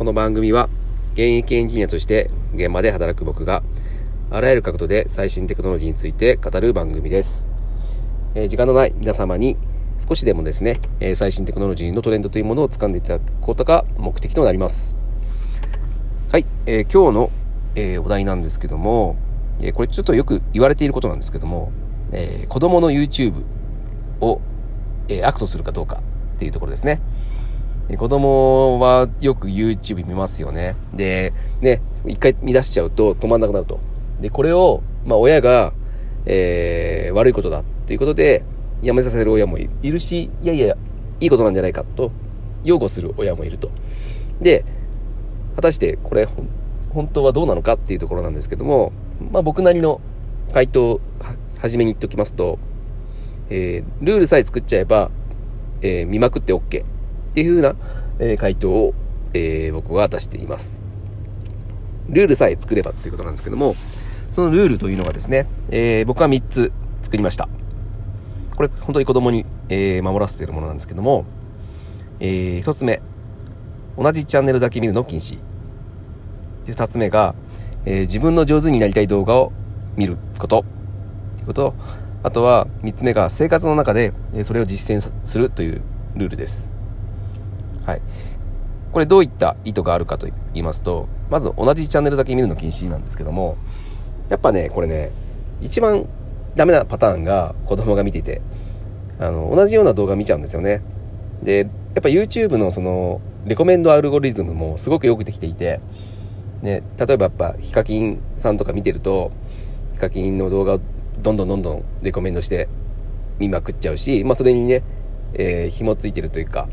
[0.00, 0.70] この番組は
[1.12, 3.62] 現役エンジニアとして現場で働く僕が
[4.30, 7.46] あらゆる角度で最新テクノロジーについて語る番組です。
[8.34, 9.58] えー、時間のない皆様に
[9.98, 14.96] 少しでもですね、えー、最新テクノロジーのトレンドというものを掴んでいただくことが目的となります。
[16.32, 17.30] はい、えー、今日の、
[17.74, 19.16] えお題なんですけども、
[19.60, 21.72] えこれちょっとよく言われていることなんですけども、
[22.12, 23.44] え子供の YouTube
[24.22, 24.40] を、
[25.08, 26.00] え悪とするかどうか
[26.36, 27.02] っていうところですね。
[27.96, 30.76] 子供はよく YouTube 見ますよね。
[30.94, 33.80] で、ね、一回見出しちゃうと止まんなくなると。
[34.20, 35.72] で、これを、まあ親が、
[36.26, 38.44] えー、悪いことだということで、
[38.82, 40.76] やめさせる親もいるし、いやいや、
[41.20, 42.12] いいことなんじゃないかと、
[42.64, 43.70] 擁護する親もいると。
[44.40, 44.64] で、
[45.56, 46.28] 果たしてこれ、
[46.90, 48.92] 本当はどうなのかっていうところなんですけども、
[49.32, 50.00] まあ僕なりの
[50.52, 51.00] 回答を
[51.60, 52.58] 初めに言っておきますと、
[53.48, 55.10] えー、ルールさえ作っちゃえば、
[55.82, 56.84] えー、見まくって OK
[57.30, 57.74] っていうふうな、
[58.18, 58.94] えー、回答を、
[59.34, 60.82] えー、僕は出しています。
[62.08, 63.76] ルールさえ作ればっていうことなんですけども、
[64.30, 66.72] そのルールというのがですね、えー、僕は3つ
[67.02, 67.48] 作りました。
[68.56, 71.24] これ本当に子供に、えー、守らせているものなんですけども、
[72.18, 73.00] えー、1つ目、
[73.96, 75.38] 同じチャンネルだけ見るの禁止。
[76.66, 77.34] で、2つ目が、
[77.84, 79.52] えー、自分の上手になりたい動画を
[79.96, 80.64] 見ること。
[81.36, 81.74] ということ。
[82.22, 85.80] あとは3つ目が生活の中でそれを実践するという
[86.16, 86.79] ルールです。
[87.86, 88.02] はい。
[88.92, 93.56] これどういった意図があるかと言いますと、まず同じチャンネルだけ見るの禁止なんですけども、
[94.28, 95.10] やっぱね、これね、
[95.60, 96.06] 一番
[96.56, 98.40] ダメなパターンが子供が見ていて、
[99.18, 100.82] あの、同じような動画見ちゃうんですよね。
[101.42, 101.68] で、やっ
[102.02, 105.80] ぱ YouTube のその、レコメンドアルゴリズムもすごくよくできていて、
[106.62, 109.30] ね、例えばやっぱヒカキンさんとか見てると、
[109.94, 110.80] ヒカキンの動画を
[111.20, 112.68] どんどんどんどんレコメンドして
[113.38, 114.82] 見まくっちゃうし、まあそれにね、
[115.34, 116.68] えー、紐ついてるというか、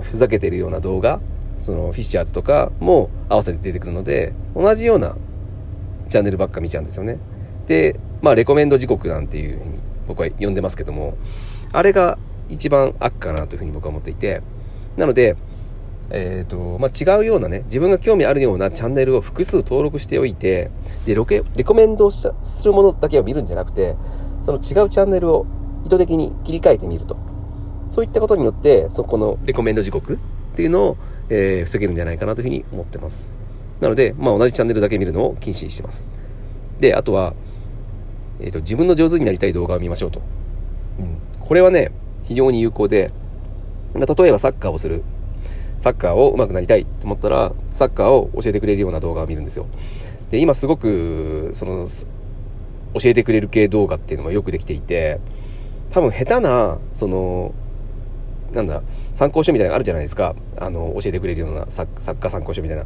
[0.00, 1.20] ふざけてるような動画、
[1.58, 5.16] そのフィッシャーズとかも合わせて出てくるので、同じような
[6.08, 7.18] チャンネルばっか見ちゃうんですよね。
[7.66, 11.16] で、まあレコメンド時刻なんていうふうに僕は呼んでますけども、
[11.72, 12.18] あれが
[12.48, 14.42] 一番悪かなというふうに僕は思っていて、
[14.96, 15.36] なので、
[16.10, 20.70] えっ、ー、と、まあ、違うようなね、自分が興味あるようなチャンネルを複数登録しておいて、
[21.04, 22.32] で、ロケ、レコメンドす
[22.64, 23.96] るものだけを見るんじゃなくて、
[24.40, 25.46] その違うチャンネルを
[25.84, 27.27] 意図的に切り替えてみると。
[27.88, 30.18] そういったことによって、そこのレコメンド時刻っ
[30.56, 30.96] ていうのを、
[31.28, 33.34] えー、防げるんじゃないかなというふうに思ってます。
[33.80, 36.10] なので、まあ、同じチャンネルだけ見るのを禁止してます。
[36.80, 37.34] で、あとは、
[38.40, 40.20] えっ、ー、と、自分の上手になりたい動画を見ましょうと。
[40.98, 41.18] うん。
[41.40, 41.90] これはね、
[42.24, 43.10] 非常に有効で、
[43.94, 45.02] ま、例えばサッカーをする。
[45.80, 49.66] サッカーを上手くなりたいと思ったら、サッカーを教えてくれるような動画を見るんですよ。
[50.30, 51.86] で、今すごく、その、
[52.94, 55.20] 教えてくれる系動画っていうのもよくできていて、
[55.90, 57.54] 多分下手な、その、
[58.52, 58.82] なんだ、
[59.14, 60.34] 参考書みたいなのあるじゃないですか。
[60.58, 61.88] あの、教えてくれるような作
[62.20, 62.84] 家参考書みたいな。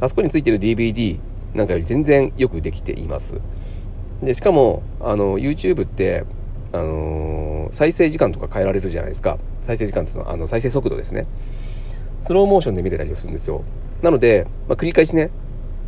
[0.00, 1.18] あそこについてる DVD
[1.54, 3.36] なんかより全然よくできています。
[4.22, 6.24] で、しかも、あの、YouTube って、
[6.72, 9.38] あのー、再生時間とか変えられるじゃないですか。
[9.66, 11.26] 再生時間っていうのは、あの、再生速度ですね。
[12.22, 13.62] スローモーションで見れたりするんですよ。
[14.02, 15.30] なので、まあ、繰り返しね、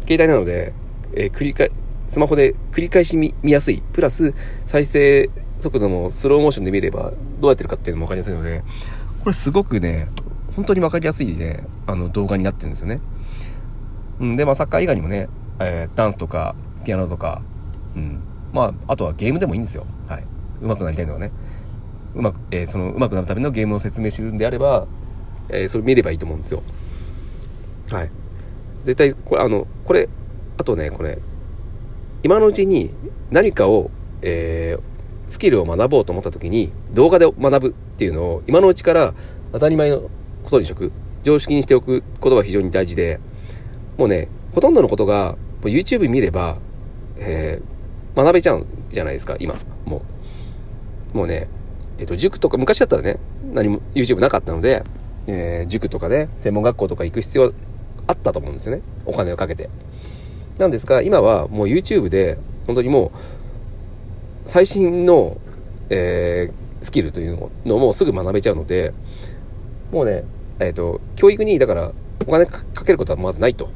[0.07, 0.73] 携帯なので、
[1.15, 1.71] えー、繰り返、
[2.09, 3.83] スマホで繰り返し見見やすい。
[3.93, 4.33] プラス、
[4.65, 8.63] 再生速度もスローモーションで見れば、どうやってるかっていうのも分かりやすいので、
[9.23, 10.09] これすごくね、
[10.57, 13.01] 本当に分かりやすいね、あの動画になってるんですよね。
[14.21, 15.29] うん、で、まあサッカー以外にもね、
[15.61, 16.55] えー、ダンスとか、
[16.85, 17.43] ピアノとか、
[17.95, 18.21] うん。
[18.53, 19.87] まあ、あとはゲームでもいいんですよ。
[20.09, 20.25] はい。
[20.61, 21.31] 上手くなりたいのはね。
[22.15, 24.87] うまく、えー、その、上手くなるためのゲームを説明するんであれば、
[25.49, 26.63] えー、それ見ればいいと思うんですよ。
[27.91, 28.11] はい。
[28.85, 30.09] 絶対、これ、あの、これ、
[30.59, 31.19] あとね、これ、
[32.23, 32.91] 今のうちに
[33.31, 33.91] 何かを、
[34.23, 34.83] えー、
[35.31, 39.13] スキルを学ぼうと思った時に動画で学ぶっていうのを今のうちから
[39.53, 40.09] 当たり前の
[40.43, 40.91] ことにしとく。
[41.23, 43.21] 常識にしておくことが非常に大事で、
[43.99, 46.57] もうね、ほとんどのことが YouTube 見れば、
[47.19, 49.55] えー、学べちゃうじゃないですか、今。
[49.85, 50.01] も
[51.13, 51.19] う。
[51.19, 51.51] もうね、
[51.99, 53.19] えっ、ー、と、塾とか、昔だったらね、
[53.53, 54.83] 何も YouTube なかったので、
[55.27, 57.53] えー、塾とかね、専門学校とか行く必要
[58.07, 58.83] あったと思うんですよね。
[59.05, 59.69] お金をかけて。
[60.57, 63.19] なんですが、今はもう YouTube で、本当にもう、
[64.47, 65.37] 最新の、
[65.91, 68.93] えー、スキルというのもうすぐ学べちゃうので、
[69.93, 70.25] もうね、
[70.61, 71.93] えっ、ー、と、教育に、だから、
[72.27, 73.67] お金かけることはまずないと。
[73.67, 73.71] こ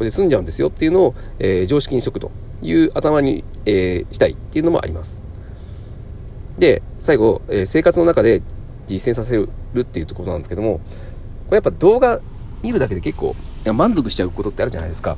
[0.00, 2.30] れで済んじゃうんですよっていうのを、えー、常識にしとくと
[2.62, 5.22] いう頭に、えー、したいっていうのもあります。
[6.58, 8.42] で、最後、えー、生活の中で
[8.86, 9.48] 実践させる
[9.78, 10.80] っていうところなんですけども、
[11.46, 12.20] これやっぱ動画
[12.62, 13.36] 見るだけで結構
[13.72, 15.16] 満足しちゃうことってあるじゃないですか。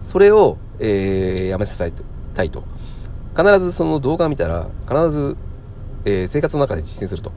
[0.00, 1.92] それを、えー、やめさせ
[2.34, 2.62] たいと。
[3.36, 5.36] 必ずその動画を見たら、必ず、
[6.04, 7.32] えー、生活の中で実践すると。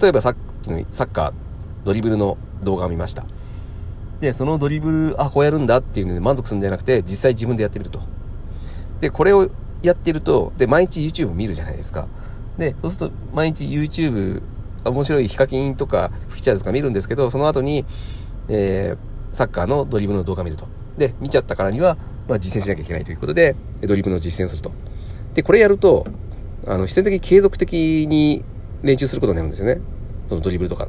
[0.00, 1.32] 例えばさっきのサッカー、
[1.84, 3.24] ドリブルの動画を見ました。
[4.20, 8.00] で、そのドリブル、あ、こうやるんだっていうので満足するんじゃなくて、実際自分でやってみると。
[9.00, 9.48] で、これを
[9.82, 12.08] やってると、で、毎日 YouTube 見るじゃないですか。
[12.58, 14.42] で、そうすると、毎日 YouTube、
[14.84, 17.84] 面白いヒカキンとか、フィチャーズとか見るんですけど、その後に、
[18.48, 20.66] えー、サッカーのドリブルの動画見ると。
[20.96, 21.96] で、見ちゃったからには、
[22.28, 24.72] まあ、実践しなきゃいけないということで、ドリブルの実践すると。
[25.38, 26.04] で、これやると、
[26.66, 28.42] あの、必然的に継続的に
[28.82, 29.80] 練習することになるんですよね。
[30.28, 30.88] そのドリブルとか。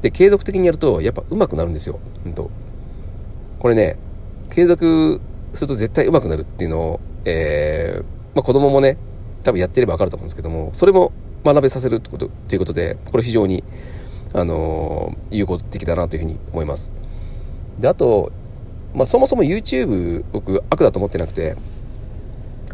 [0.00, 1.98] で、継続的にやると、やっぱ上手くなるんですよ。
[2.24, 2.50] 本当
[3.58, 3.98] これね、
[4.48, 5.20] 継続
[5.52, 8.04] すると絶対上手くなるっていうのを、えー、
[8.34, 8.96] まあ、子供もね、
[9.42, 11.12] 多分やってれば分かると思うんですけども、それも
[11.44, 13.62] 学べさせるってこと、ということで、これ非常に、
[14.32, 16.90] あのー、有効的だなというふうに思います。
[17.78, 18.32] で、あと、
[18.94, 21.56] まあ、そもそも YouTube 僕悪だと思ってなくて、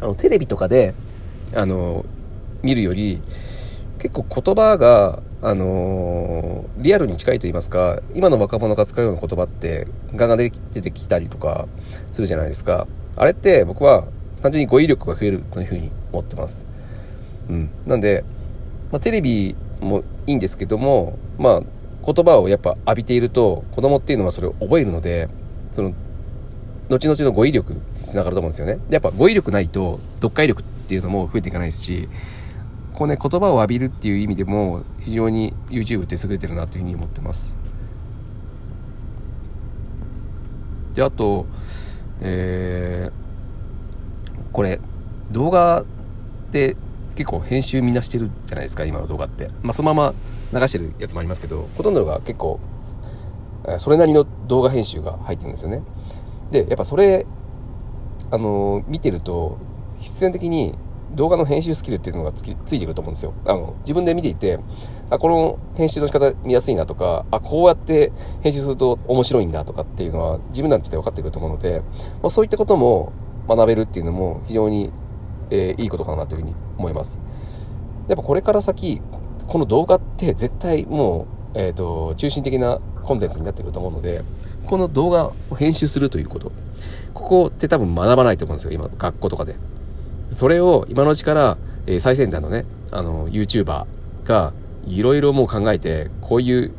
[0.00, 0.94] あの、テレビとかで、
[1.54, 2.04] あの、
[2.62, 3.20] 見るより、
[3.98, 11.68] 結構言葉が、あの、リアルに近いと言いますか、今の若者が使うような言葉って、ガンガン出てきたりとか
[12.12, 12.86] するじゃないですか。
[13.16, 14.06] あれって僕は
[14.42, 16.66] 単純に語彙力が増えるというふうに思ってます。
[17.48, 17.70] うん。
[17.86, 18.24] なんで、
[18.90, 21.62] まあ、テレビもいいんですけども、まあ、
[22.04, 25.28] 言葉をやっぱ浴びていると、子供っていうのはそれを覚えるので、
[25.72, 25.92] その、
[26.88, 28.74] 後々の語彙力につながると思うんですよね。
[28.88, 32.08] でやっぱ語彙力ないと、読解力っていうのも増えていかないですし、
[32.94, 37.56] こうね、言葉を浴びるっていう意味でも、非常に YouTube って優れてるなというふうに思ってます。
[40.94, 41.46] で、あと、
[42.20, 44.80] えー、これ、
[45.30, 45.84] 動画っ
[46.52, 46.76] て
[47.16, 49.48] 結構編集みんなしてるじゃないですか、今の動画って。
[49.62, 50.14] まあ、そのま
[50.52, 52.60] ま流してるやつもありますけど、ほとんどが結構、
[53.78, 55.82] それなりの動画編集が入ってるんですよね。
[56.50, 57.26] で、やっぱそれ、
[58.30, 59.58] あの見てると、
[59.98, 60.74] 必然的に
[61.12, 63.32] 動画の編集スキルっていうのがつきついてくると思うんですよ。
[63.46, 64.58] あの、自分で見ていて、
[65.08, 68.12] あ、この編集の仕方見やすいなとか、あ、こうやって
[68.42, 71.80] 編集すると面白いんだとかっていうのは自分たちで分かってくると思うので、
[72.22, 73.12] まあ、そういったことも
[73.48, 74.90] 学べるっていうのも非常に、
[75.50, 77.20] えー、いいことかなというふうに思います。
[78.08, 79.00] やっぱこれから先、
[79.46, 84.22] この動画って絶対もう、えっ、ー、と、中心的なコンテンツになってくると思うので、
[84.66, 86.52] この動画を編集するということ。
[87.14, 89.56] ここって多分学ばないと思うんですよ、今、学校とかで。
[90.30, 93.86] それを今のうちから、えー、最先端のね、あの、YouTuber
[94.24, 94.52] が
[94.86, 96.72] いろいろもう考えて、こういう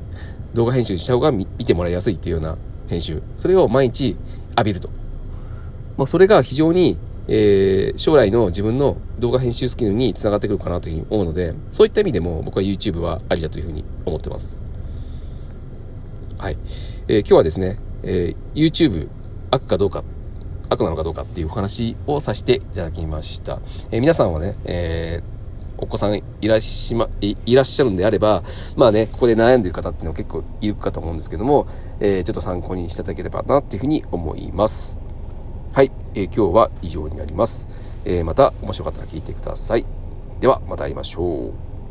[0.53, 2.57] 動画編集した方が見てもらいやすいっていうような
[2.87, 3.21] 編集。
[3.37, 4.15] それを毎日
[4.51, 4.89] 浴びると。
[5.97, 6.97] まあ、それが非常に、
[7.27, 14.66] えー、将来の自分の動画編集スキルにつながってくるかなというふうに思うので、そういった意味でも僕は YouTube はありだというふうに思ってます。
[16.37, 16.57] はい。
[17.07, 19.09] えー、今日はですね、えー、YouTube
[19.49, 20.03] 悪かどうか
[20.69, 23.59] 悪なのかどうかっていうお話をさせていただきました。
[23.91, 28.43] えー、皆さんはね、えー、お子さんいらっしま、いらっしゃるんであれば、
[28.75, 31.67] まあね、ここで悩んでる方っていうのは結構いるかと思うんですけども、
[31.99, 34.97] えー、ちょっと参考にしていただければなっていうふうに思います。
[35.73, 37.67] はい、えー、今日は以上になります。
[38.05, 39.85] えー、また面白かったら聞いてください。
[40.39, 41.66] では、また会いましょう。